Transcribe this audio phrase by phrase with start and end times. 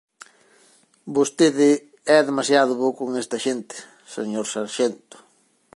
[1.15, 1.69] Vostede
[2.17, 3.77] é demasiado bo con esta xente,
[4.15, 5.17] señor sarxento.